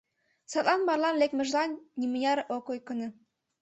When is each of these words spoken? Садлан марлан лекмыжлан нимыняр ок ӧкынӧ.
Садлан 0.51 0.81
марлан 0.87 1.15
лекмыжлан 1.21 1.69
нимыняр 1.99 2.39
ок 2.55 2.65
ӧкынӧ. 2.75 3.07